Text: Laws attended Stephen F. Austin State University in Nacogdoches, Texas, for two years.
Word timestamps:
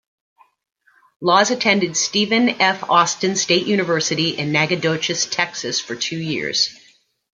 Laws 1.21 1.51
attended 1.51 1.95
Stephen 1.95 2.49
F. 2.59 2.89
Austin 2.89 3.35
State 3.35 3.67
University 3.67 4.29
in 4.35 4.51
Nacogdoches, 4.51 5.27
Texas, 5.27 5.79
for 5.79 5.95
two 5.95 6.17
years. 6.17 6.75